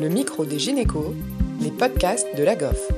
Le 0.00 0.08
micro 0.08 0.46
des 0.46 0.58
gynécos, 0.58 1.14
les 1.60 1.70
podcasts 1.70 2.26
de 2.34 2.42
la 2.42 2.56
GOF. 2.56 2.90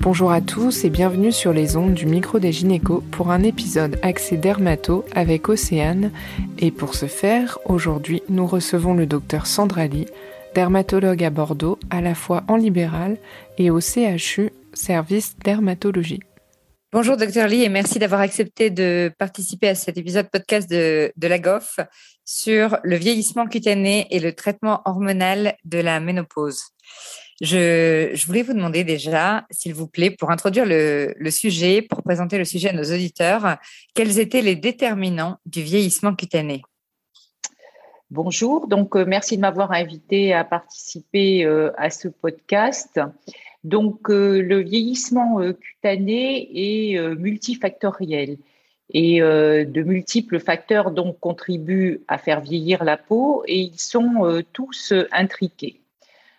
Bonjour 0.00 0.30
à 0.30 0.40
tous 0.40 0.84
et 0.84 0.90
bienvenue 0.90 1.32
sur 1.32 1.52
les 1.52 1.76
ondes 1.76 1.94
du 1.94 2.06
micro 2.06 2.38
des 2.38 2.52
gynécos 2.52 3.02
pour 3.10 3.32
un 3.32 3.42
épisode 3.42 3.98
axé 4.02 4.36
dermato 4.36 5.04
avec 5.12 5.48
Océane. 5.48 6.12
Et 6.60 6.70
pour 6.70 6.94
ce 6.94 7.06
faire, 7.06 7.58
aujourd'hui, 7.64 8.22
nous 8.28 8.46
recevons 8.46 8.94
le 8.94 9.06
docteur 9.06 9.48
Sandrali, 9.48 10.06
dermatologue 10.54 11.24
à 11.24 11.30
Bordeaux, 11.30 11.80
à 11.90 12.00
la 12.00 12.14
fois 12.14 12.44
en 12.46 12.54
libéral 12.54 13.16
et 13.58 13.70
au 13.70 13.80
CHU, 13.80 14.52
service 14.74 15.34
dermatologie. 15.44 16.20
Bonjour 16.90 17.18
Docteur 17.18 17.48
Lee 17.48 17.64
et 17.64 17.68
merci 17.68 17.98
d'avoir 17.98 18.22
accepté 18.22 18.70
de 18.70 19.12
participer 19.18 19.68
à 19.68 19.74
cet 19.74 19.98
épisode 19.98 20.30
podcast 20.30 20.70
de, 20.70 21.12
la 21.20 21.38
GOF 21.38 21.80
sur 22.24 22.78
le 22.82 22.96
vieillissement 22.96 23.46
cutané 23.46 24.06
et 24.10 24.18
le 24.18 24.32
traitement 24.32 24.80
hormonal 24.86 25.54
de 25.66 25.80
la 25.80 26.00
ménopause. 26.00 26.62
Je, 27.42 28.26
voulais 28.26 28.42
vous 28.42 28.54
demander 28.54 28.84
déjà, 28.84 29.44
s'il 29.50 29.74
vous 29.74 29.86
plaît, 29.86 30.10
pour 30.10 30.30
introduire 30.30 30.64
le, 30.64 31.14
le, 31.14 31.30
sujet, 31.30 31.82
pour 31.82 32.02
présenter 32.02 32.38
le 32.38 32.46
sujet 32.46 32.70
à 32.70 32.72
nos 32.72 32.84
auditeurs, 32.84 33.58
quels 33.94 34.18
étaient 34.18 34.40
les 34.40 34.56
déterminants 34.56 35.36
du 35.44 35.60
vieillissement 35.60 36.14
cutané? 36.14 36.62
Bonjour, 38.10 38.66
donc 38.66 38.96
euh, 38.96 39.04
merci 39.06 39.36
de 39.36 39.42
m'avoir 39.42 39.72
invité 39.72 40.32
à 40.32 40.42
participer 40.42 41.44
euh, 41.44 41.70
à 41.76 41.90
ce 41.90 42.08
podcast. 42.08 42.98
Donc, 43.64 44.08
euh, 44.08 44.40
le 44.40 44.60
vieillissement 44.60 45.40
euh, 45.40 45.52
cutané 45.52 46.48
est 46.54 46.98
euh, 46.98 47.14
multifactoriel 47.16 48.38
et 48.90 49.20
de 49.20 49.82
multiples 49.82 50.40
facteurs 50.40 50.92
donc 50.92 51.20
contribuent 51.20 52.00
à 52.08 52.16
faire 52.16 52.40
vieillir 52.40 52.84
la 52.84 52.96
peau 52.96 53.42
et 53.46 53.60
ils 53.60 53.78
sont 53.78 54.42
tous 54.54 54.94
intriqués. 55.12 55.82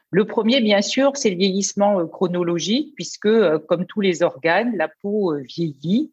Le 0.10 0.26
premier, 0.26 0.60
bien 0.60 0.82
sûr, 0.82 1.12
c'est 1.14 1.30
le 1.30 1.36
vieillissement 1.36 2.08
chronologique 2.08 2.96
puisque, 2.96 3.30
comme 3.68 3.86
tous 3.86 4.02
les 4.02 4.24
organes, 4.24 4.76
la 4.78 4.88
peau 5.04 5.36
vieillit. 5.36 6.12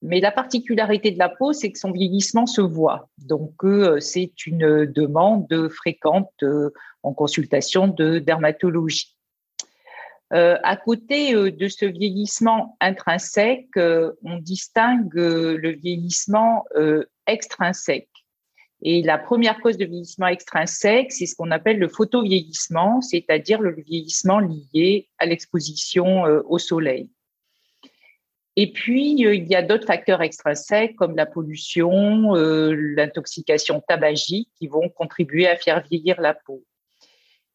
Mais 0.00 0.20
la 0.20 0.32
particularité 0.32 1.10
de 1.10 1.18
la 1.18 1.28
peau, 1.28 1.52
c'est 1.52 1.70
que 1.70 1.78
son 1.78 1.92
vieillissement 1.92 2.46
se 2.46 2.62
voit. 2.62 3.10
Donc, 3.18 3.62
c'est 3.98 4.46
une 4.46 4.86
demande 4.86 5.68
fréquente 5.68 6.42
en 7.02 7.12
consultation 7.12 7.88
de 7.88 8.20
dermatologie. 8.20 9.18
Euh, 10.32 10.56
à 10.62 10.76
côté 10.76 11.34
euh, 11.34 11.50
de 11.50 11.68
ce 11.68 11.84
vieillissement 11.84 12.76
intrinsèque, 12.80 13.68
euh, 13.76 14.12
on 14.22 14.38
distingue 14.38 15.12
le 15.14 15.70
vieillissement 15.70 16.64
extrinsèque. 17.26 18.08
Et 18.84 19.02
la 19.02 19.18
première 19.18 19.60
cause 19.60 19.76
de 19.76 19.84
vieillissement 19.84 20.26
extrinsèque, 20.26 21.12
c'est 21.12 21.26
ce 21.26 21.36
qu'on 21.36 21.50
appelle 21.50 21.78
le 21.78 21.88
photovieillissement, 21.88 23.00
c'est-à-dire 23.00 23.60
le 23.60 23.74
vieillissement 23.74 24.40
lié 24.40 25.08
à 25.18 25.26
l'exposition 25.26 26.22
au 26.48 26.58
soleil. 26.58 27.08
Et 28.56 28.72
puis, 28.72 29.12
il 29.12 29.46
y 29.46 29.54
a 29.54 29.62
d'autres 29.62 29.86
facteurs 29.86 30.20
extrinsèques 30.20 30.96
comme 30.96 31.14
la 31.14 31.26
pollution, 31.26 32.34
l'intoxication 32.34 33.80
tabagique 33.86 34.50
qui 34.58 34.66
vont 34.66 34.88
contribuer 34.88 35.46
à 35.46 35.56
faire 35.56 35.84
vieillir 35.88 36.20
la 36.20 36.34
peau. 36.34 36.64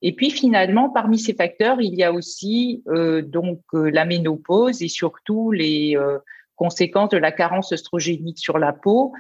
Et 0.01 0.13
puis 0.13 0.29
finalement, 0.29 0.89
parmi 0.89 1.17
ces 1.17 1.33
facteurs, 1.33 1.81
il 1.81 1.95
y 1.95 2.03
a 2.03 2.13
aussi 2.13 2.83
euh, 2.87 3.21
donc 3.21 3.61
euh, 3.73 3.89
la 3.89 4.05
ménopause 4.05 4.81
et 4.81 4.87
surtout 4.87 5.51
les 5.51 5.97
euh, 5.97 6.19
conséquences 6.55 7.09
de 7.09 7.17
la 7.17 7.31
carence 7.31 7.71
œstrogénique 7.71 8.37
sur 8.37 8.59
la 8.59 8.73
peau 8.73 9.13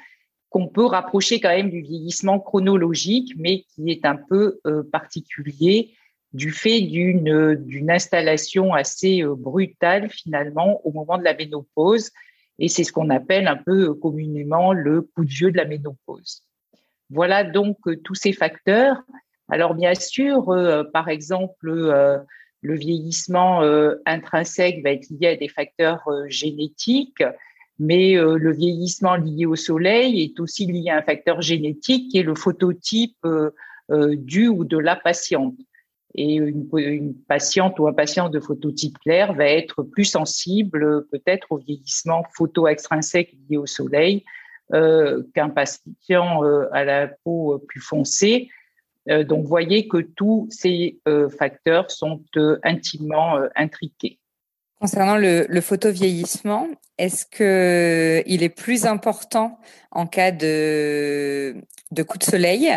qu'on 0.49 0.67
peut 0.67 0.85
rapprocher 0.85 1.39
quand 1.39 1.49
même 1.49 1.69
du 1.69 1.81
vieillissement 1.81 2.39
chronologique, 2.39 3.33
mais 3.37 3.63
qui 3.63 3.91
est 3.91 4.05
un 4.05 4.15
peu 4.15 4.61
particulier 4.93 5.93
du 6.31 6.51
fait 6.51 6.79
d'une 6.79 7.55
d'une 7.55 7.91
installation 7.91 8.73
assez 8.73 9.23
brutale 9.23 10.09
finalement 10.09 10.79
au 10.85 10.93
moment 10.93 11.17
de 11.17 11.25
la 11.25 11.33
ménopause. 11.33 12.11
Et 12.59 12.69
c'est 12.69 12.85
ce 12.85 12.93
qu'on 12.93 13.09
appelle 13.09 13.45
un 13.45 13.57
peu 13.57 13.93
communément 13.93 14.71
le 14.71 15.01
coup 15.01 15.25
de 15.25 15.29
vieux 15.29 15.51
de 15.51 15.57
la 15.57 15.65
ménopause. 15.65 16.43
Voilà 17.09 17.43
donc 17.43 17.77
tous 18.05 18.15
ces 18.15 18.31
facteurs 18.31 19.03
alors 19.49 19.75
bien 19.75 19.95
sûr, 19.95 20.49
euh, 20.49 20.83
par 20.83 21.09
exemple, 21.09 21.69
euh, 21.69 22.17
le 22.61 22.75
vieillissement 22.75 23.63
euh, 23.63 23.95
intrinsèque 24.05 24.83
va 24.83 24.91
être 24.91 25.09
lié 25.09 25.27
à 25.27 25.35
des 25.35 25.47
facteurs 25.47 26.03
génétiques, 26.27 27.23
mais 27.79 28.15
le 28.15 28.51
vieillissement 28.51 29.15
lié 29.15 29.45
au 29.45 29.55
soleil 29.55 30.23
est 30.23 30.39
aussi 30.39 30.65
lié 30.65 30.89
à 30.89 30.97
un 30.97 31.03
facteur 31.03 31.41
génétique 31.41 32.09
qui 32.09 32.17
est 32.17 32.23
le 32.23 32.33
phototype 32.33 33.23
du 33.91 34.47
ou 34.47 34.63
de 34.63 34.79
la 34.79 34.95
patiente. 34.95 35.53
Et 36.15 36.37
une, 36.37 37.13
patiente 37.27 37.77
ou 37.77 37.87
un 37.87 37.93
patient 37.93 38.29
de 38.29 38.39
phototype 38.39 38.97
clair 38.97 39.33
va 39.33 39.45
être 39.45 39.83
plus 39.83 40.05
sensible 40.05 41.05
peut-être 41.11 41.51
au 41.51 41.57
vieillissement 41.57 42.23
photo-extrinsèque 42.35 43.35
lié 43.47 43.57
au 43.57 43.67
soleil 43.67 44.25
qu'un 44.71 45.49
patient 45.53 46.41
à 46.71 46.83
la 46.83 47.07
peau 47.07 47.59
plus 47.67 47.81
foncée 47.81 48.49
donc, 49.23 49.45
voyez 49.45 49.87
que 49.87 49.97
tous 49.97 50.47
ces 50.49 50.99
euh, 51.07 51.29
facteurs 51.29 51.89
sont 51.91 52.23
euh, 52.35 52.59
intimement 52.63 53.39
intriqués. 53.55 54.19
Concernant 54.79 55.17
le, 55.17 55.45
le 55.49 55.61
photovieillissement, 55.61 56.67
est-ce 56.97 57.25
que 57.25 58.21
il 58.25 58.43
est 58.43 58.49
plus 58.49 58.85
important 58.85 59.59
en 59.91 60.05
cas 60.05 60.31
de, 60.31 61.55
de 61.91 62.03
coup 62.03 62.17
de 62.17 62.23
soleil 62.23 62.69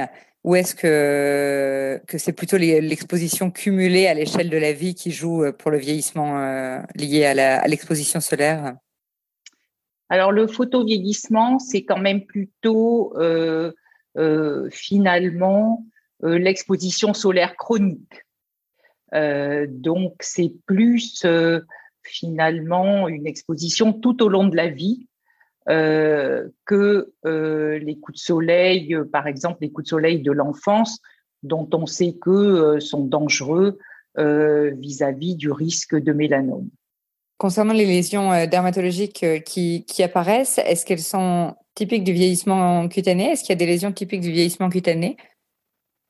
ou 0.43 0.55
est-ce 0.55 0.75
que, 0.75 2.01
que 2.07 2.17
c'est 2.17 2.33
plutôt 2.33 2.57
l'exposition 2.57 3.51
cumulée 3.51 4.07
à 4.07 4.15
l'échelle 4.15 4.49
de 4.49 4.57
la 4.57 4.73
vie 4.73 4.95
qui 4.95 5.11
joue 5.11 5.45
pour 5.59 5.71
le 5.71 5.77
vieillissement 5.77 6.83
lié 6.95 7.27
à 7.27 7.69
l'exposition 7.69 8.21
solaire? 8.21 8.77
Alors 10.11 10.33
le 10.33 10.49
photovieillissement, 10.49 11.61
c'est 11.61 11.85
quand 11.85 12.01
même 12.01 12.27
plutôt 12.27 13.17
euh, 13.17 13.73
euh, 14.19 14.69
finalement 14.71 15.85
euh, 15.85 16.00
l'exposition 16.23 17.15
solaire 17.15 17.57
chronique. 17.57 18.25
Euh, 19.15 19.67
donc, 19.69 20.15
c'est 20.21 20.53
plus 20.67 21.25
euh, 21.25 21.61
finalement 22.03 23.09
une 23.09 23.27
exposition 23.27 23.93
tout 23.93 24.23
au 24.23 24.29
long 24.29 24.47
de 24.47 24.57
la 24.57 24.69
vie 24.69 25.07
que 25.67 27.13
les 27.25 27.99
coups 28.01 28.19
de 28.19 28.25
soleil, 28.25 28.97
par 29.13 29.29
exemple 29.29 29.59
les 29.61 29.71
coups 29.71 29.85
de 29.85 29.91
soleil 29.91 30.21
de 30.21 30.33
l'enfance, 30.33 30.99
dont 31.45 31.69
on 31.73 31.87
sait 31.87 32.15
que 32.21 32.81
sont 32.81 33.05
dangereux 33.05 33.79
vis-à-vis 34.17 35.37
du 35.37 35.53
risque 35.53 35.95
de 35.95 36.13
mélanome. 36.13 36.69
Concernant 37.39 37.73
les 37.73 37.87
lésions 37.87 38.31
dermatologiques 38.47 39.25
qui 39.45 40.03
apparaissent, 40.03 40.59
est-ce 40.59 40.85
qu'elles 40.85 40.99
sont 40.99 41.55
typiques 41.77 42.03
du 42.03 42.15
vieillissement 42.15 42.89
cutané? 42.89 43.31
Est-ce 43.31 43.43
qu'il 43.43 43.51
y 43.51 43.53
a 43.53 43.57
des 43.57 43.67
lésions 43.67 43.93
typiques 43.93 44.23
du 44.23 44.33
vieillissement 44.33 44.71
cutané? 44.71 45.19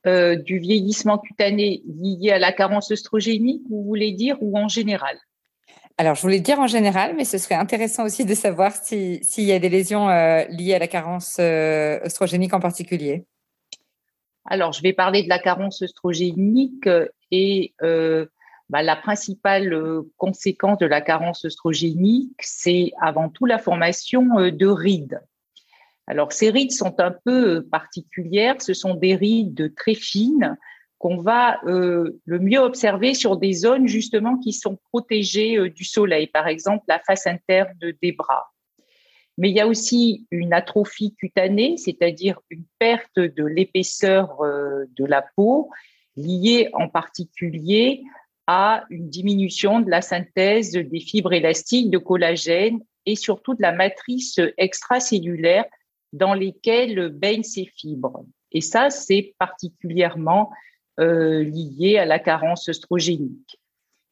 Euh, 0.07 0.35
du 0.35 0.57
vieillissement 0.57 1.19
cutané 1.19 1.83
lié 1.85 2.31
à 2.31 2.39
la 2.39 2.51
carence 2.51 2.91
œstrogénique, 2.91 3.61
vous 3.69 3.83
voulez 3.83 4.11
dire, 4.13 4.35
ou 4.41 4.57
en 4.57 4.67
général? 4.67 5.17
Alors, 5.97 6.15
je 6.15 6.21
voulais 6.21 6.39
dire 6.39 6.59
en 6.59 6.67
général, 6.67 7.15
mais 7.15 7.25
ce 7.25 7.37
serait 7.37 7.55
intéressant 7.55 8.05
aussi 8.05 8.25
de 8.25 8.33
savoir 8.33 8.73
s'il 8.73 9.21
y 9.37 9.51
a 9.51 9.59
des 9.59 9.69
lésions 9.69 10.09
euh, 10.09 10.43
liées 10.49 10.73
à 10.73 10.79
la 10.79 10.87
carence 10.87 11.37
euh, 11.39 11.99
œstrogénique 12.03 12.53
en 12.53 12.59
particulier. 12.59 13.25
Alors, 14.45 14.71
je 14.71 14.81
vais 14.81 14.93
parler 14.93 15.21
de 15.21 15.29
la 15.29 15.37
carence 15.37 15.83
œstrogénique 15.83 16.89
et 17.29 17.73
bah, 17.79 18.81
la 18.81 18.95
principale 18.95 20.01
conséquence 20.17 20.79
de 20.79 20.87
la 20.87 21.01
carence 21.01 21.45
œstrogénique, 21.45 22.39
c'est 22.39 22.91
avant 22.99 23.29
tout 23.29 23.45
la 23.45 23.59
formation 23.59 24.49
de 24.49 24.65
rides. 24.65 25.21
Alors, 26.11 26.33
ces 26.33 26.49
rides 26.49 26.73
sont 26.73 26.99
un 26.99 27.15
peu 27.23 27.59
euh, 27.59 27.67
particulières. 27.71 28.61
Ce 28.61 28.73
sont 28.73 28.95
des 28.95 29.15
rides 29.15 29.73
très 29.75 29.93
fines 29.93 30.57
qu'on 30.97 31.15
va 31.15 31.63
euh, 31.63 32.19
le 32.25 32.37
mieux 32.37 32.59
observer 32.59 33.13
sur 33.13 33.37
des 33.37 33.53
zones 33.53 33.87
justement 33.87 34.37
qui 34.37 34.51
sont 34.51 34.77
protégées 34.91 35.57
euh, 35.57 35.69
du 35.69 35.85
soleil, 35.85 36.27
par 36.27 36.49
exemple 36.49 36.83
la 36.89 36.99
face 36.99 37.27
interne 37.27 37.73
des 38.01 38.11
bras. 38.11 38.51
Mais 39.37 39.51
il 39.51 39.55
y 39.55 39.61
a 39.61 39.67
aussi 39.67 40.27
une 40.31 40.51
atrophie 40.51 41.15
cutanée, 41.15 41.77
c'est-à-dire 41.77 42.41
une 42.49 42.65
perte 42.77 43.17
de 43.17 43.45
l'épaisseur 43.45 44.37
de 44.41 45.05
la 45.05 45.23
peau 45.37 45.69
liée 46.17 46.69
en 46.73 46.89
particulier 46.89 48.03
à 48.47 48.83
une 48.89 49.09
diminution 49.09 49.79
de 49.79 49.89
la 49.89 50.01
synthèse 50.01 50.73
des 50.73 50.99
fibres 50.99 51.31
élastiques 51.31 51.89
de 51.89 51.97
collagène 51.97 52.81
et 53.05 53.15
surtout 53.15 53.53
de 53.55 53.61
la 53.61 53.71
matrice 53.71 54.41
extracellulaire 54.57 55.63
dans 56.13 56.33
lesquelles 56.33 57.09
baignent 57.09 57.43
ces 57.43 57.65
fibres. 57.65 58.25
Et 58.51 58.61
ça, 58.61 58.89
c'est 58.89 59.33
particulièrement 59.39 60.51
euh, 60.99 61.43
lié 61.43 61.97
à 61.97 62.05
la 62.05 62.19
carence 62.19 62.67
œstrogénique. 62.67 63.57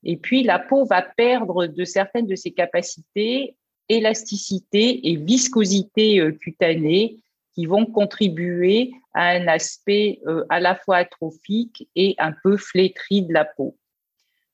Et 0.04 0.16
puis, 0.16 0.44
la 0.44 0.60
peau 0.60 0.86
va 0.86 1.02
perdre 1.02 1.68
de 1.68 1.84
certaines 1.84 2.28
de 2.28 2.36
ses 2.36 2.52
capacités, 2.52 3.58
élasticité 3.90 5.10
et 5.10 5.18
viscosité 5.18 6.20
euh, 6.20 6.32
cutanée, 6.32 7.18
qui 7.54 7.66
vont 7.66 7.86
contribuer 7.86 8.92
à 9.14 9.32
un 9.32 9.48
aspect 9.48 10.22
à 10.48 10.62
la 10.62 10.76
fois 10.76 10.98
atrophique 10.98 11.90
et 11.96 12.16
un 12.18 12.32
peu 12.32 12.56
flétri 12.56 13.24
de 13.24 13.34
la 13.34 13.44
peau. 13.44 13.76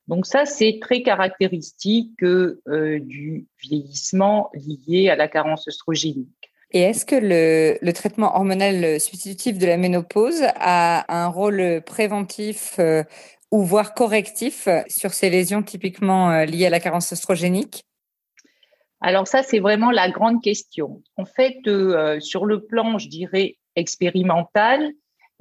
Donc 0.08 0.26
ça, 0.26 0.46
c'est 0.46 0.80
très 0.82 1.04
caractéristique 1.04 2.24
du 2.24 3.46
vieillissement 3.60 4.50
lié 4.54 5.10
à 5.10 5.16
la 5.16 5.28
carence 5.28 5.68
œstrogénique. 5.68 6.52
Et 6.76 6.82
est-ce 6.82 7.06
que 7.06 7.16
le, 7.16 7.94
traitement 7.94 8.36
hormonal 8.36 9.00
substitutif 9.00 9.58
de 9.58 9.66
la 9.66 9.78
ménopause 9.78 10.44
a 10.58 11.06
un 11.08 11.28
rôle 11.28 11.82
préventif 11.86 12.76
euh, 12.80 13.02
ou 13.50 13.64
voire 13.64 13.94
correctif 13.94 14.68
sur 14.90 15.14
ces 15.14 15.30
lésions 15.30 15.64
typiquement 15.64 16.32
euh, 16.32 16.44
liées 16.44 16.66
à 16.66 16.70
la 16.70 16.82
carence 16.82 17.14
oestrogénique 17.14 17.86
Alors 19.00 19.26
ça, 19.26 19.42
c'est 19.42 19.60
vraiment 19.60 19.90
la 19.90 20.12
grande 20.12 20.44
question. 20.44 21.02
En 21.16 21.24
fait, 21.24 21.60
euh, 21.66 22.20
sur 22.20 22.46
le 22.46 22.66
plan, 22.66 22.98
je 22.98 23.08
dirais, 23.08 23.56
expérimental, 23.78 24.92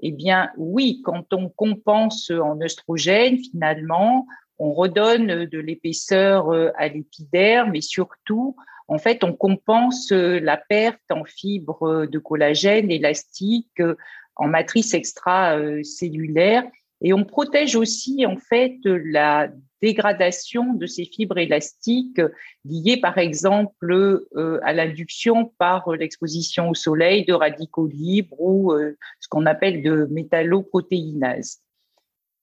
eh 0.03 0.13
bien 0.13 0.51
oui, 0.57 1.03
quand 1.05 1.35
on 1.35 1.49
compense 1.49 2.31
en 2.31 2.61
œstrogène, 2.61 3.39
finalement, 3.39 4.29
on 4.59 4.73
redonne 4.73 5.47
de 5.47 5.59
l'épaisseur 5.59 6.53
à 6.77 6.87
l'épiderme, 6.87 7.73
mais 7.73 7.81
surtout, 7.81 8.55
en 8.89 8.99
fait, 8.99 9.25
on 9.25 9.33
compense 9.33 10.13
euh, 10.13 10.39
la 10.41 10.57
perte 10.57 11.11
en 11.11 11.25
fibres 11.25 12.07
de 12.07 12.19
collagène 12.19 12.91
élastique, 12.91 13.81
euh, 13.81 13.97
en 14.37 14.49
matrice 14.49 14.95
extracellulaire, 14.95 16.65
et 17.01 17.13
on 17.13 17.25
protège 17.25 17.77
aussi 17.77 18.27
en 18.27 18.37
fait 18.37 18.79
la 18.85 19.49
dégradation 19.81 20.75
de 20.75 20.87
ces 20.87 21.05
fibres 21.05 21.39
élastiques 21.39 22.21
liées 22.65 22.97
par 22.97 23.19
exemple 23.19 23.93
euh, 23.93 24.61
à 24.63 24.73
l'induction 24.73 25.53
par 25.59 25.91
l'exposition 25.93 26.71
au 26.71 26.75
soleil 26.75 27.25
de 27.25 27.33
radicaux 27.33 27.87
libres 27.87 28.41
ou 28.41 28.73
ce 29.21 29.29
qu'on 29.29 29.47
appelle 29.47 29.83
de 29.83 30.09
métalloprotéinase. 30.11 31.61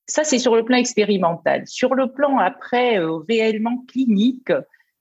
Ça, 0.05 0.23
c'est 0.23 0.39
sur 0.39 0.55
le 0.55 0.63
plan 0.63 0.77
expérimental. 0.77 1.65
Sur 1.67 1.95
le 1.95 2.11
plan 2.11 2.37
après 2.37 2.99
réellement 3.27 3.83
clinique, 3.87 4.51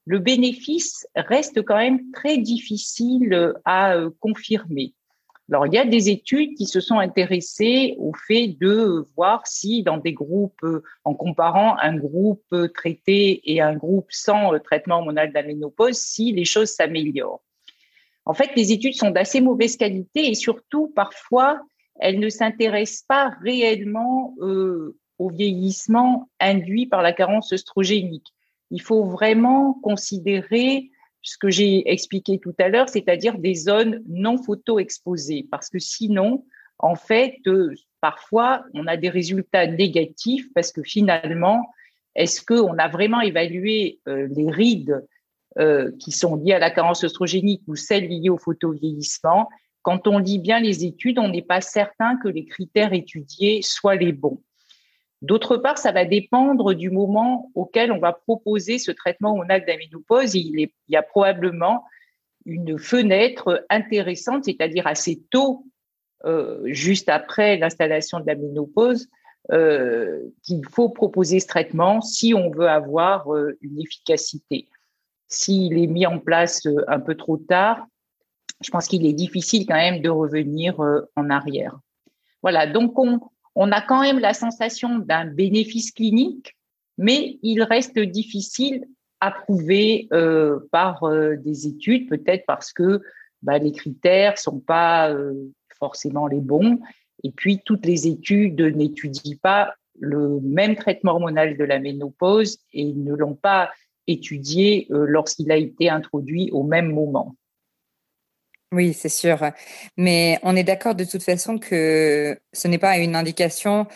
le 0.07 0.19
bénéfice 0.19 1.07
reste 1.15 1.63
quand 1.63 1.77
même 1.77 2.11
très 2.13 2.39
difficile 2.39 3.55
à 3.65 3.95
euh, 3.95 4.11
confirmer. 4.21 4.95
Alors, 5.51 5.67
il 5.67 5.75
y 5.75 5.79
a 5.79 5.85
des 5.85 6.11
études 6.11 6.55
qui 6.55 6.67
se 6.67 6.81
sont 6.81 7.01
intéressées 7.01 7.97
au 7.99 8.13
fait 8.15 8.57
de 8.61 9.05
voir 9.17 9.47
si 9.47 9.83
dans 9.83 9.97
des 9.97 10.13
groupes, 10.13 10.63
euh, 10.63 10.83
en 11.05 11.15
comparant 11.15 11.77
un 11.79 11.97
groupe 11.97 12.55
traité 12.75 13.41
et 13.53 13.61
un 13.61 13.75
groupe 13.75 14.07
sans 14.11 14.55
euh, 14.55 14.59
traitement 14.59 14.99
hormonal 14.99 15.31
de 15.31 15.35
la 15.35 15.43
ménopause, 15.43 15.97
si 15.97 16.33
les 16.33 16.45
choses 16.45 16.71
s'améliorent. 16.71 17.43
En 18.25 18.35
fait, 18.35 18.51
les 18.55 18.73
études 18.73 18.95
sont 18.95 19.11
d'assez 19.11 19.41
mauvaise 19.41 19.77
qualité 19.77 20.31
et 20.31 20.35
surtout, 20.35 20.89
parfois, 20.95 21.61
elles 21.99 22.21
ne 22.21 22.29
s'intéressent 22.29 23.05
pas 23.09 23.33
réellement 23.43 24.35
au 24.39 25.29
vieillissement 25.31 26.31
induit 26.39 26.87
par 26.87 27.03
la 27.03 27.13
carence 27.13 27.53
œstrogénique 27.53 28.33
il 28.71 28.83
faut 28.83 29.05
vraiment 29.05 29.75
considérer 29.75 30.91
ce 31.23 31.37
que 31.37 31.51
j'ai 31.51 31.91
expliqué 31.91 32.39
tout 32.39 32.55
à 32.59 32.69
l'heure, 32.69 32.89
c'est-à-dire 32.89 33.39
des 33.39 33.55
zones 33.55 34.03
non 34.09 34.39
photo-exposées, 34.43 35.47
parce 35.51 35.69
que 35.69 35.79
sinon, 35.79 36.45
en 36.79 36.95
fait, 36.95 37.37
euh, 37.47 37.75
parfois, 38.01 38.65
on 38.73 38.87
a 38.87 38.97
des 38.97 39.11
résultats 39.11 39.67
négatifs 39.67 40.47
parce 40.55 40.73
que 40.73 40.83
finalement, 40.83 41.69
est-ce 42.15 42.43
qu'on 42.43 42.79
a 42.79 42.89
vraiment 42.89 43.21
évalué 43.21 44.01
euh, 44.09 44.29
les 44.31 44.51
rides 44.51 45.07
euh, 45.59 45.93
qui 45.99 46.11
sont 46.11 46.37
liées 46.37 46.55
à 46.55 46.59
la 46.59 46.71
carence 46.71 47.05
oestrogénique 47.05 47.63
ou 47.67 47.77
celles 47.77 48.09
liées 48.09 48.31
au 48.31 48.39
photovieillissement? 48.39 49.49
Quand 49.83 50.07
on 50.07 50.19
lit 50.19 50.39
bien 50.39 50.61
les 50.61 50.85
études, 50.85 51.19
on 51.19 51.29
n'est 51.29 51.43
pas 51.43 51.61
certain 51.61 52.17
que 52.17 52.29
les 52.29 52.47
critères 52.47 52.93
étudiés 52.93 53.61
soient 53.63 53.97
les 53.97 54.13
bons. 54.13 54.43
D'autre 55.23 55.57
part, 55.59 55.79
ça 55.79 55.93
va 55.93 56.05
dépendre 56.05 56.75
du 56.75 56.91
moment 56.91 57.51
auquel 57.55 57.93
on 57.93 57.99
va 57.99 58.13
proposer 58.13 58.79
ce 58.79 58.91
traitement 58.91 59.31
hormonal 59.31 59.65
d'aménopause. 59.67 60.35
Il, 60.35 60.59
il 60.59 60.71
y 60.89 60.97
a 60.97 61.03
probablement 61.03 61.85
une 62.47 62.79
fenêtre 62.79 63.67
intéressante, 63.69 64.45
c'est-à-dire 64.45 64.87
assez 64.87 65.23
tôt, 65.31 65.67
euh, 66.25 66.61
juste 66.65 67.09
après 67.09 67.57
l'installation 67.57 68.21
de 68.21 68.27
la 68.27 68.35
ménopause, 68.35 69.09
euh, 69.53 70.21
qu'il 70.43 70.67
faut 70.67 70.91
proposer 70.91 71.41
ce 71.41 71.47
traitement 71.47 72.01
si 72.01 72.35
on 72.35 72.51
veut 72.51 72.69
avoir 72.69 73.35
euh, 73.35 73.59
une 73.63 73.81
efficacité. 73.81 74.69
S'il 75.29 75.79
est 75.79 75.87
mis 75.87 76.07
en 76.07 76.19
place 76.19 76.67
un 76.89 77.01
peu 77.01 77.15
trop 77.15 77.37
tard, 77.37 77.87
je 78.61 78.71
pense 78.71 78.89
qu'il 78.89 79.07
est 79.07 79.13
difficile 79.13 79.67
quand 79.67 79.77
même 79.77 80.03
de 80.03 80.11
revenir 80.11 80.79
en 81.17 81.31
arrière. 81.31 81.79
Voilà, 82.43 82.67
donc 82.67 82.99
on, 82.99 83.21
on 83.55 83.73
a 83.73 83.81
quand 83.81 84.01
même 84.03 84.19
la 84.19 84.35
sensation 84.35 84.99
d'un 84.99 85.27
bénéfice 85.27 85.93
clinique, 85.93 86.57
mais 86.99 87.39
il 87.43 87.63
reste 87.63 87.99
difficile 87.99 88.87
à 89.21 89.31
prouver 89.31 90.09
euh, 90.13 90.61
par 90.71 91.05
euh, 91.05 91.37
des 91.37 91.67
études, 91.67 92.09
peut-être 92.09 92.45
parce 92.47 92.73
que 92.73 93.03
bah, 93.43 93.59
les 93.59 93.73
critères 93.73 94.39
sont 94.39 94.61
pas 94.61 95.11
euh, 95.11 95.35
forcément 95.79 96.27
les 96.27 96.41
bons, 96.41 96.79
et 97.23 97.31
puis 97.31 97.61
toutes 97.65 97.85
les 97.85 98.07
études 98.07 98.61
n'étudient 98.61 99.37
pas 99.43 99.75
le 99.99 100.41
même 100.41 100.77
traitement 100.77 101.13
hormonal 101.13 101.59
de 101.59 101.65
la 101.65 101.79
ménopause 101.79 102.59
et 102.73 102.93
ne 102.93 103.15
l'ont 103.15 103.35
pas 103.35 103.71
étudié 104.07 104.87
lorsqu'il 104.89 105.53
a 105.53 105.57
été 105.57 105.91
introduit 105.91 106.49
au 106.53 106.63
même 106.63 106.91
moment. 106.91 107.37
Oui, 108.73 108.95
c'est 108.95 109.09
sûr. 109.09 109.39
Mais 109.97 110.39
on 110.43 110.55
est 110.55 110.63
d'accord 110.63 110.95
de 110.95 111.05
toute 111.05 111.25
façon 111.25 111.59
que 111.59 112.39
ce 112.53 112.69
n'est 112.69 112.79
pas 112.79 112.99
une 112.99 113.17
indication 113.17 113.87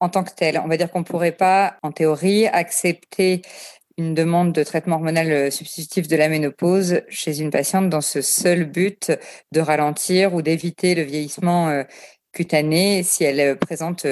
en 0.00 0.08
tant 0.08 0.24
que 0.24 0.32
telle. 0.34 0.58
On 0.58 0.66
va 0.68 0.76
dire 0.76 0.90
qu'on 0.90 1.00
ne 1.00 1.04
pourrait 1.04 1.32
pas, 1.32 1.76
en 1.82 1.92
théorie, 1.92 2.46
accepter 2.48 3.42
une 3.96 4.12
demande 4.14 4.52
de 4.52 4.64
traitement 4.64 4.96
hormonal 4.96 5.30
euh, 5.30 5.50
substitutif 5.50 6.08
de 6.08 6.16
la 6.16 6.28
ménopause 6.28 7.02
chez 7.08 7.40
une 7.40 7.50
patiente 7.52 7.88
dans 7.90 8.00
ce 8.00 8.22
seul 8.22 8.64
but 8.64 9.12
de 9.52 9.60
ralentir 9.60 10.34
ou 10.34 10.42
d'éviter 10.42 10.96
le 10.96 11.02
vieillissement 11.02 11.68
euh, 11.68 11.84
cutané 12.32 13.04
si 13.04 13.22
elle 13.22 13.40
euh, 13.40 13.54
présente 13.54 14.04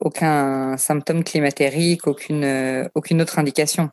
aucun 0.00 0.76
symptôme 0.78 1.24
climatérique, 1.24 2.06
aucune, 2.06 2.88
aucune 2.94 3.20
autre 3.20 3.38
indication. 3.38 3.90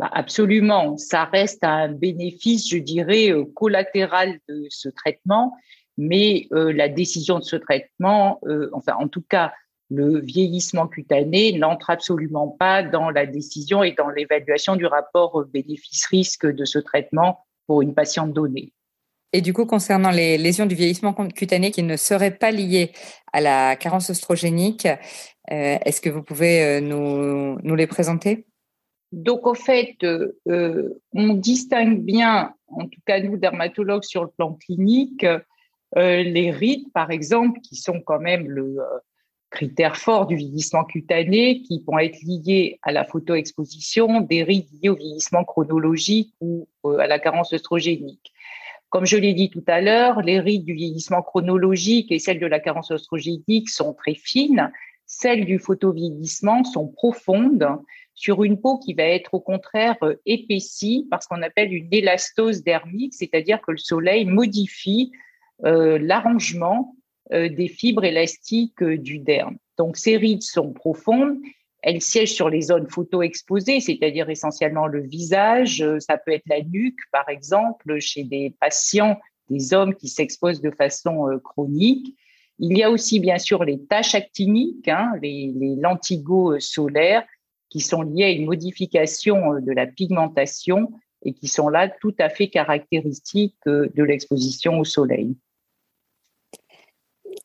Bah, 0.00 0.08
absolument, 0.14 0.96
ça 0.96 1.24
reste 1.24 1.62
un 1.62 1.88
bénéfice, 1.88 2.70
je 2.70 2.78
dirais, 2.78 3.32
euh, 3.32 3.44
collatéral 3.44 4.38
de 4.48 4.64
ce 4.70 4.88
traitement, 4.88 5.52
mais 5.98 6.46
euh, 6.54 6.72
la 6.72 6.88
décision 6.88 7.38
de 7.38 7.44
ce 7.44 7.56
traitement, 7.56 8.40
euh, 8.46 8.70
enfin 8.72 8.94
en 8.98 9.08
tout 9.08 9.20
cas 9.20 9.52
le 9.90 10.20
vieillissement 10.20 10.88
cutané 10.88 11.52
n'entre 11.52 11.90
absolument 11.90 12.48
pas 12.48 12.82
dans 12.82 13.10
la 13.10 13.26
décision 13.26 13.82
et 13.82 13.92
dans 13.92 14.08
l'évaluation 14.08 14.74
du 14.74 14.86
rapport 14.86 15.44
bénéfice-risque 15.52 16.46
de 16.46 16.64
ce 16.64 16.78
traitement 16.78 17.44
pour 17.66 17.82
une 17.82 17.92
patiente 17.92 18.32
donnée. 18.32 18.72
Et 19.34 19.42
du 19.42 19.52
coup, 19.52 19.66
concernant 19.66 20.10
les 20.10 20.38
lésions 20.38 20.64
du 20.64 20.76
vieillissement 20.76 21.12
cutané 21.12 21.72
qui 21.72 21.82
ne 21.82 21.96
seraient 21.98 22.38
pas 22.38 22.52
liées 22.52 22.92
à 23.34 23.42
la 23.42 23.76
carence 23.76 24.08
oestrogénique, 24.08 24.88
est-ce 25.48 26.00
que 26.00 26.08
vous 26.08 26.22
pouvez 26.22 26.80
nous, 26.80 27.58
nous 27.62 27.74
les 27.74 27.86
présenter? 27.86 28.46
Donc, 29.12 29.46
en 29.46 29.54
fait, 29.54 29.96
euh, 30.04 30.38
euh, 30.48 31.00
on 31.12 31.34
distingue 31.34 32.00
bien, 32.02 32.54
en 32.68 32.86
tout 32.86 33.00
cas 33.04 33.20
nous, 33.20 33.36
dermatologues, 33.36 34.04
sur 34.04 34.22
le 34.22 34.30
plan 34.30 34.54
clinique, 34.54 35.24
euh, 35.24 36.22
les 36.22 36.50
rides, 36.52 36.92
par 36.92 37.10
exemple, 37.10 37.60
qui 37.60 37.74
sont 37.74 38.00
quand 38.00 38.20
même 38.20 38.48
le 38.48 38.76
critère 39.50 39.96
fort 39.96 40.26
du 40.26 40.36
vieillissement 40.36 40.84
cutané, 40.84 41.62
qui 41.62 41.82
vont 41.84 41.98
être 41.98 42.20
liés 42.22 42.78
à 42.82 42.92
la 42.92 43.04
photoexposition, 43.04 44.20
des 44.20 44.44
rides 44.44 44.68
liées 44.80 44.90
au 44.90 44.94
vieillissement 44.94 45.42
chronologique 45.42 46.32
ou 46.40 46.68
à 47.00 47.08
la 47.08 47.18
carence 47.18 47.52
œstrogénique. 47.52 48.32
Comme 48.90 49.06
je 49.06 49.16
l'ai 49.16 49.34
dit 49.34 49.50
tout 49.50 49.64
à 49.66 49.80
l'heure, 49.80 50.22
les 50.22 50.38
rides 50.38 50.64
du 50.64 50.74
vieillissement 50.74 51.22
chronologique 51.22 52.12
et 52.12 52.20
celles 52.20 52.38
de 52.38 52.46
la 52.46 52.60
carence 52.60 52.92
œstrogénique 52.92 53.68
sont 53.68 53.92
très 53.92 54.14
fines. 54.14 54.70
Celles 55.06 55.44
du 55.44 55.58
photovieillissement 55.58 56.62
sont 56.62 56.86
profondes 56.86 57.66
sur 58.20 58.44
une 58.44 58.60
peau 58.60 58.78
qui 58.78 58.92
va 58.92 59.04
être 59.04 59.32
au 59.32 59.40
contraire 59.40 59.96
euh, 60.02 60.14
épaissie 60.26 61.06
par 61.10 61.22
ce 61.22 61.28
qu'on 61.28 61.40
appelle 61.40 61.72
une 61.72 61.88
élastose 61.90 62.62
dermique, 62.62 63.14
c'est-à-dire 63.14 63.62
que 63.62 63.70
le 63.70 63.78
soleil 63.78 64.26
modifie 64.26 65.10
euh, 65.64 65.98
l'arrangement 65.98 66.94
euh, 67.32 67.48
des 67.48 67.68
fibres 67.68 68.04
élastiques 68.04 68.84
du 68.84 69.20
derme. 69.20 69.56
Donc 69.78 69.96
ces 69.96 70.18
rides 70.18 70.42
sont 70.42 70.70
profondes, 70.70 71.38
elles 71.82 72.02
siègent 72.02 72.34
sur 72.34 72.50
les 72.50 72.60
zones 72.60 72.90
photo-exposées, 72.90 73.80
c'est-à-dire 73.80 74.28
essentiellement 74.28 74.86
le 74.86 75.00
visage, 75.00 75.82
ça 76.00 76.18
peut 76.18 76.32
être 76.32 76.46
la 76.46 76.60
nuque 76.60 77.00
par 77.12 77.26
exemple 77.30 78.00
chez 78.00 78.24
des 78.24 78.54
patients, 78.60 79.18
des 79.48 79.72
hommes 79.72 79.94
qui 79.94 80.08
s'exposent 80.08 80.60
de 80.60 80.70
façon 80.70 81.40
chronique. 81.42 82.14
Il 82.58 82.76
y 82.76 82.82
a 82.82 82.90
aussi 82.90 83.18
bien 83.18 83.38
sûr 83.38 83.64
les 83.64 83.82
taches 83.86 84.14
actiniques, 84.14 84.88
hein, 84.88 85.10
les, 85.22 85.54
les 85.56 85.76
lentigos 85.76 86.60
solaires, 86.60 87.24
qui 87.70 87.80
sont 87.80 88.02
liées 88.02 88.24
à 88.24 88.30
une 88.30 88.44
modification 88.44 89.54
euh, 89.54 89.60
de 89.60 89.72
la 89.72 89.86
pigmentation 89.86 90.90
et 91.24 91.32
qui 91.32 91.48
sont 91.48 91.68
là 91.68 91.88
tout 91.88 92.14
à 92.18 92.28
fait 92.28 92.48
caractéristiques 92.48 93.56
euh, 93.66 93.88
de 93.94 94.02
l'exposition 94.02 94.78
au 94.78 94.84
soleil. 94.84 95.36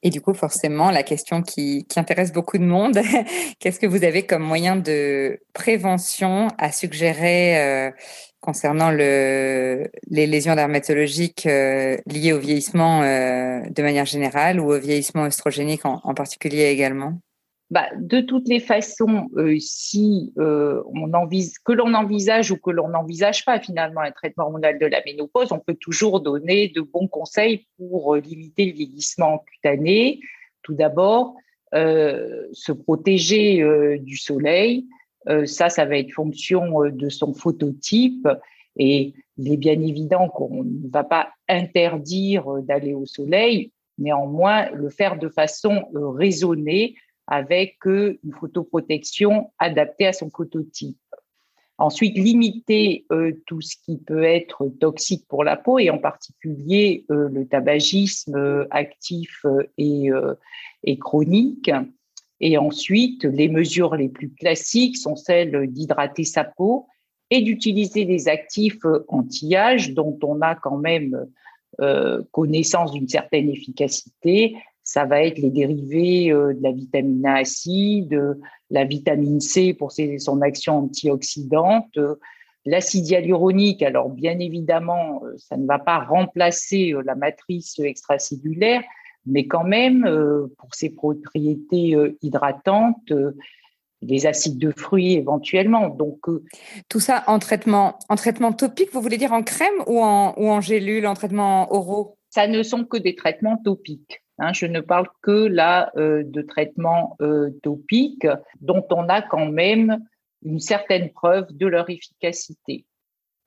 Et 0.01 0.09
du 0.09 0.19
coup, 0.19 0.33
forcément, 0.33 0.91
la 0.91 1.03
question 1.03 1.41
qui, 1.41 1.85
intéresse 1.95 2.31
beaucoup 2.31 2.57
de 2.57 2.63
monde, 2.63 2.99
qu'est-ce 3.59 3.79
que 3.79 3.87
vous 3.87 4.03
avez 4.03 4.25
comme 4.25 4.43
moyen 4.43 4.75
de 4.75 5.39
prévention 5.53 6.47
à 6.57 6.71
suggérer 6.71 7.59
euh, 7.59 7.91
concernant 8.39 8.91
le, 8.91 9.89
les 10.07 10.27
lésions 10.27 10.55
dermatologiques 10.55 11.45
liées 11.45 12.33
au 12.33 12.39
vieillissement 12.39 13.01
de 13.01 13.81
manière 13.81 14.05
générale 14.05 14.59
ou 14.59 14.71
au 14.71 14.79
vieillissement 14.79 15.23
oestrogénique 15.23 15.85
en 15.85 16.13
particulier 16.13 16.65
également? 16.65 17.19
Bah, 17.75 17.89
de 17.99 18.21
toutes 18.21 18.47
les 18.47 18.61
façons, 18.61 19.27
euh, 19.35 19.57
si 19.59 20.31
euh, 20.37 20.81
on 20.93 21.13
envisage, 21.13 21.55
que 21.65 21.73
l'on 21.73 21.93
envisage 21.93 22.49
ou 22.49 22.55
que 22.55 22.71
l'on 22.71 22.87
n'envisage 22.87 23.43
pas 23.43 23.59
finalement 23.59 23.99
un 23.99 24.11
traitement 24.11 24.45
hormonal 24.45 24.79
de 24.79 24.85
la 24.85 25.01
ménopause, 25.05 25.51
on 25.51 25.59
peut 25.59 25.75
toujours 25.77 26.21
donner 26.21 26.69
de 26.69 26.79
bons 26.79 27.09
conseils 27.09 27.67
pour 27.75 28.15
euh, 28.15 28.21
limiter 28.21 28.67
le 28.67 28.71
vieillissement 28.71 29.39
cutané. 29.39 30.21
Tout 30.61 30.73
d'abord, 30.73 31.35
se 31.73 32.71
protéger 32.71 33.99
du 33.99 34.15
soleil. 34.15 34.87
ça, 35.45 35.69
ça 35.69 35.83
va 35.85 35.97
être 35.97 36.11
fonction 36.13 36.89
de 36.89 37.09
son 37.09 37.33
phototype. 37.33 38.27
Et 38.77 39.13
il 39.37 39.51
est 39.51 39.57
bien 39.57 39.79
évident 39.81 40.29
qu'on 40.29 40.63
ne 40.63 40.89
va 40.89 41.03
pas 41.03 41.33
interdire 41.49 42.45
d'aller 42.63 42.93
au 42.93 43.05
soleil, 43.05 43.73
néanmoins 43.97 44.71
le 44.71 44.89
faire 44.89 45.19
de 45.19 45.27
façon 45.27 45.83
raisonnée 45.93 46.95
avec 47.27 47.77
euh, 47.85 48.19
une 48.23 48.33
photoprotection 48.33 49.51
adaptée 49.59 50.07
à 50.07 50.13
son 50.13 50.29
phototype. 50.29 50.97
Ensuite, 51.77 52.17
limiter 52.17 53.05
euh, 53.11 53.33
tout 53.47 53.59
ce 53.59 53.75
qui 53.83 53.97
peut 53.97 54.23
être 54.23 54.69
toxique 54.79 55.25
pour 55.27 55.43
la 55.43 55.57
peau 55.57 55.77
et 55.77 55.89
en 55.89 55.97
particulier 55.97 57.05
euh, 57.11 57.27
le 57.29 57.45
tabagisme 57.47 58.65
actif 58.71 59.45
et, 59.77 60.09
et, 60.83 60.97
chronique. 60.97 61.71
Et 62.39 62.57
ensuite, 62.57 63.25
les 63.25 63.49
mesures 63.49 63.95
les 63.95 64.09
plus 64.09 64.29
classiques 64.33 64.97
sont 64.97 65.15
celles 65.15 65.67
d'hydrater 65.71 66.23
sa 66.23 66.45
peau 66.45 66.87
et 67.29 67.41
d'utiliser 67.41 68.05
des 68.05 68.27
actifs 68.29 68.85
anti-âge 69.07 69.93
dont 69.93 70.17
on 70.21 70.41
a 70.41 70.55
quand 70.55 70.77
même 70.77 71.27
connaissance 72.31 72.93
d'une 72.93 73.09
certaine 73.09 73.49
efficacité, 73.49 74.55
ça 74.85 75.03
va 75.05 75.23
être 75.23 75.39
les 75.39 75.49
dérivés 75.49 76.31
euh, 76.31 76.53
de 76.53 76.61
la 76.61 76.71
vitamine 76.71 77.25
A 77.25 77.37
acide, 77.37 78.37
la 78.69 78.85
vitamine 78.85 79.41
C 79.41 79.73
pour 79.73 79.91
son 79.91 80.41
action 80.41 80.77
antioxydante, 80.77 81.97
l'acide 82.65 83.07
hyaluronique. 83.07 83.81
Alors 83.81 84.09
bien 84.09 84.37
évidemment, 84.39 85.23
euh, 85.25 85.33
ça 85.37 85.57
ne 85.57 85.65
va 85.65 85.79
pas 85.79 85.99
remplacer 85.99 86.93
euh, 86.93 87.01
la 87.03 87.15
matrice 87.15 87.79
extracellulaire, 87.79 88.83
mais 89.25 89.47
quand 89.47 89.63
même 89.63 90.03
pour 90.59 90.75
ses 90.75 90.91
propriétés 90.91 91.95
hydratantes, 92.21 93.11
les 94.03 94.27
acides 94.27 94.59
de 94.59 94.69
fruits 94.69 95.13
éventuellement. 95.13 95.89
Donc 95.89 96.19
tout 96.89 96.99
ça 96.99 97.23
en 97.25 97.39
traitement 97.39 97.97
en 98.07 98.17
traitement 98.17 98.53
topique, 98.53 98.89
vous 98.93 99.01
voulez 99.01 99.17
dire 99.17 99.33
en 99.33 99.41
crème 99.41 99.73
ou 99.87 99.99
en 100.03 100.35
ou 100.37 100.47
en 100.47 100.61
gélule, 100.61 101.07
en 101.07 101.15
traitement 101.15 101.73
oraux? 101.73 102.19
Ça 102.29 102.45
ne 102.45 102.61
sont 102.61 102.85
que 102.85 102.97
des 102.97 103.15
traitements 103.15 103.57
topiques. 103.57 104.21
Hein, 104.37 104.51
je 104.53 104.65
ne 104.65 104.81
parle 104.81 105.07
que 105.21 105.47
là 105.47 105.91
euh, 105.95 106.23
de 106.25 106.41
traitements 106.41 107.15
euh, 107.21 107.51
topiques 107.63 108.27
dont 108.59 108.85
on 108.91 109.07
a 109.07 109.21
quand 109.21 109.45
même 109.45 109.99
une 110.43 110.59
certaine 110.59 111.09
preuve 111.11 111.47
de 111.51 111.67
leur 111.67 111.89
efficacité. 111.89 112.85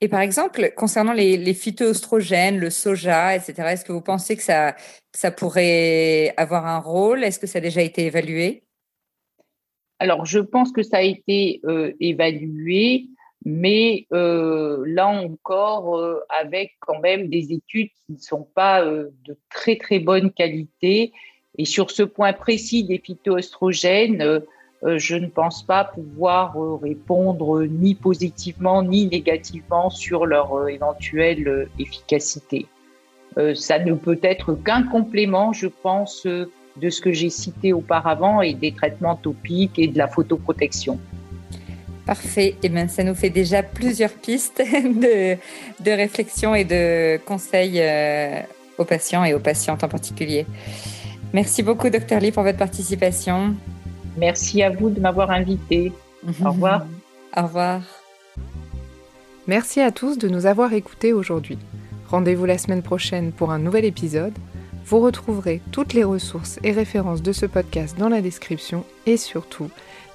Et 0.00 0.08
par 0.08 0.20
exemple, 0.20 0.72
concernant 0.76 1.12
les, 1.12 1.36
les 1.36 1.54
phytoestrogènes, 1.54 2.58
le 2.58 2.70
soja, 2.70 3.34
etc., 3.34 3.54
est-ce 3.70 3.84
que 3.84 3.92
vous 3.92 4.00
pensez 4.00 4.36
que 4.36 4.42
ça, 4.42 4.76
ça 5.12 5.30
pourrait 5.30 6.32
avoir 6.36 6.66
un 6.66 6.78
rôle? 6.78 7.24
Est-ce 7.24 7.38
que 7.38 7.48
ça 7.48 7.58
a 7.58 7.60
déjà 7.60 7.82
été 7.82 8.06
évalué? 8.06 8.64
Alors, 9.98 10.24
je 10.24 10.38
pense 10.38 10.70
que 10.70 10.82
ça 10.82 10.98
a 10.98 11.02
été 11.02 11.60
euh, 11.64 11.92
évalué 12.00 13.08
mais 13.44 14.06
euh, 14.12 14.82
là 14.86 15.08
encore 15.08 15.98
euh, 15.98 16.20
avec 16.40 16.72
quand 16.80 17.00
même 17.00 17.28
des 17.28 17.52
études 17.52 17.88
qui 18.06 18.12
ne 18.12 18.18
sont 18.18 18.46
pas 18.54 18.82
euh, 18.82 19.10
de 19.26 19.36
très 19.50 19.76
très 19.76 20.00
bonne 20.00 20.30
qualité. 20.32 21.12
Et 21.56 21.64
sur 21.64 21.90
ce 21.90 22.02
point 22.02 22.32
précis 22.32 22.84
des 22.84 22.98
phytoestrogènes, 22.98 24.42
je 24.84 25.16
ne 25.16 25.26
pense 25.26 25.64
pas 25.64 25.82
pouvoir 25.82 26.54
répondre 26.80 27.64
ni 27.64 27.96
positivement 27.96 28.84
ni 28.84 29.06
négativement 29.06 29.90
sur 29.90 30.24
leur 30.24 30.68
éventuelle 30.68 31.68
efficacité. 31.80 32.66
ça 33.54 33.80
ne 33.80 33.94
peut 33.94 34.20
être 34.22 34.54
qu'un 34.54 34.84
complément, 34.84 35.52
je 35.52 35.66
pense, 35.66 36.24
de 36.24 36.90
ce 36.90 37.00
que 37.00 37.10
j'ai 37.10 37.30
cité 37.30 37.72
auparavant 37.72 38.40
et 38.40 38.54
des 38.54 38.70
traitements 38.70 39.16
topiques 39.16 39.80
et 39.80 39.88
de 39.88 39.98
la 39.98 40.06
photoprotection. 40.06 41.00
Parfait. 42.08 42.46
Et 42.46 42.58
eh 42.62 42.68
bien, 42.70 42.88
ça 42.88 43.04
nous 43.04 43.14
fait 43.14 43.28
déjà 43.28 43.62
plusieurs 43.62 44.12
pistes 44.12 44.62
de, 44.64 45.36
de 45.84 45.90
réflexion 45.90 46.54
et 46.54 46.64
de 46.64 47.18
conseils 47.26 47.82
euh, 47.82 48.40
aux 48.78 48.86
patients 48.86 49.24
et 49.24 49.34
aux 49.34 49.38
patientes 49.38 49.84
en 49.84 49.88
particulier. 49.88 50.46
Merci 51.34 51.62
beaucoup, 51.62 51.90
Dr 51.90 52.18
Lee, 52.18 52.32
pour 52.32 52.44
votre 52.44 52.56
participation. 52.56 53.54
Merci 54.16 54.62
à 54.62 54.70
vous 54.70 54.88
de 54.88 55.00
m'avoir 55.00 55.30
invité. 55.30 55.92
Au 56.42 56.50
revoir. 56.50 56.86
Au 57.36 57.42
revoir. 57.42 57.82
Merci 59.46 59.82
à 59.82 59.90
tous 59.90 60.16
de 60.16 60.28
nous 60.28 60.46
avoir 60.46 60.72
écoutés 60.72 61.12
aujourd'hui. 61.12 61.58
Rendez-vous 62.08 62.46
la 62.46 62.56
semaine 62.56 62.82
prochaine 62.82 63.32
pour 63.32 63.50
un 63.50 63.58
nouvel 63.58 63.84
épisode. 63.84 64.32
Vous 64.86 65.00
retrouverez 65.00 65.60
toutes 65.72 65.92
les 65.92 66.04
ressources 66.04 66.58
et 66.64 66.72
références 66.72 67.20
de 67.20 67.32
ce 67.32 67.44
podcast 67.44 67.98
dans 67.98 68.08
la 68.08 68.22
description 68.22 68.86
et 69.04 69.18
surtout, 69.18 69.68